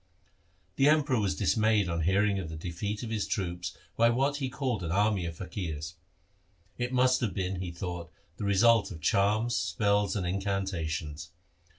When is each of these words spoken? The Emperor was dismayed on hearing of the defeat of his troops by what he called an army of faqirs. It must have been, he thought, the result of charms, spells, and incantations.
The 0.77 0.89
Emperor 0.89 1.19
was 1.19 1.35
dismayed 1.35 1.87
on 1.87 2.01
hearing 2.01 2.39
of 2.39 2.49
the 2.49 2.55
defeat 2.55 3.03
of 3.03 3.11
his 3.11 3.27
troops 3.27 3.77
by 3.95 4.09
what 4.09 4.37
he 4.37 4.49
called 4.49 4.81
an 4.81 4.91
army 4.91 5.27
of 5.27 5.37
faqirs. 5.37 5.93
It 6.79 6.91
must 6.91 7.21
have 7.21 7.35
been, 7.35 7.57
he 7.61 7.69
thought, 7.69 8.11
the 8.37 8.43
result 8.45 8.89
of 8.89 8.99
charms, 8.99 9.55
spells, 9.55 10.15
and 10.15 10.25
incantations. 10.25 11.29